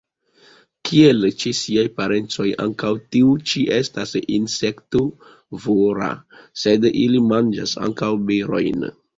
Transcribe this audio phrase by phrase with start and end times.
[0.87, 6.11] Kiel ĉe siaj parencoj, ankaŭ tiu ĉi estas insektovora,
[6.63, 8.93] sed ili manĝas ankaŭ berojn.